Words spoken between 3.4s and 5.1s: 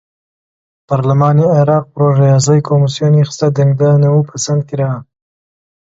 دەنگدانەوە و پەسەندکرا.